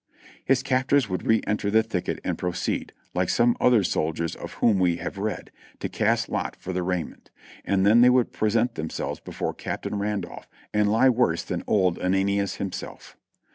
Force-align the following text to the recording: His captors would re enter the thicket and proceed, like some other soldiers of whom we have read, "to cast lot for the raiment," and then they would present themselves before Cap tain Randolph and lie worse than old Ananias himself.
His 0.43 0.63
captors 0.63 1.07
would 1.09 1.27
re 1.27 1.43
enter 1.45 1.69
the 1.69 1.83
thicket 1.83 2.19
and 2.23 2.35
proceed, 2.35 2.91
like 3.13 3.29
some 3.29 3.55
other 3.61 3.83
soldiers 3.83 4.35
of 4.35 4.53
whom 4.53 4.79
we 4.79 4.95
have 4.97 5.19
read, 5.19 5.51
"to 5.77 5.89
cast 5.89 6.27
lot 6.27 6.55
for 6.55 6.73
the 6.73 6.81
raiment," 6.81 7.29
and 7.63 7.85
then 7.85 8.01
they 8.01 8.09
would 8.09 8.33
present 8.33 8.73
themselves 8.73 9.19
before 9.19 9.53
Cap 9.53 9.83
tain 9.83 9.93
Randolph 9.93 10.47
and 10.73 10.91
lie 10.91 11.09
worse 11.09 11.43
than 11.43 11.63
old 11.67 11.99
Ananias 11.99 12.55
himself. 12.55 13.15